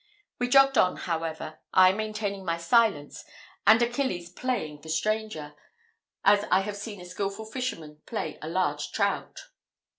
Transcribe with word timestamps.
We 0.39 0.49
jogged 0.49 0.79
on, 0.79 0.95
however, 0.95 1.59
I 1.75 1.91
maintaining 1.91 2.43
my 2.43 2.57
silence, 2.57 3.23
and 3.67 3.79
Achilles 3.83 4.31
playing 4.31 4.81
the 4.81 4.89
stranger, 4.89 5.53
as 6.25 6.43
I 6.49 6.61
have 6.61 6.75
seen 6.75 6.99
a 6.99 7.05
skilful 7.05 7.45
fisherman 7.45 8.01
play 8.07 8.39
a 8.41 8.49
large 8.49 8.91
trout. 8.93 9.41